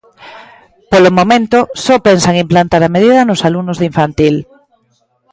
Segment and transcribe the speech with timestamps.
[0.91, 4.35] Polo momento, só pensan implantar a medida nos alumnos de infantil.